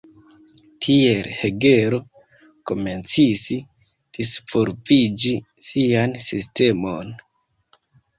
Tiel 0.83 1.27
Hegelo 1.41 1.97
komencis 2.71 3.43
disvolviĝi 4.17 5.35
sian 5.67 6.17
sistemon. 6.29 7.13